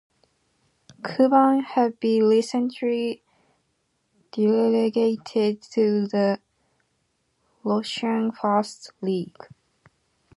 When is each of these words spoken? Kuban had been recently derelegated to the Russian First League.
Kuban 1.05 1.61
had 1.63 1.99
been 1.99 2.23
recently 2.27 3.21
derelegated 4.31 5.61
to 5.73 6.07
the 6.07 6.39
Russian 7.63 8.31
First 8.31 8.89
League. 9.01 9.47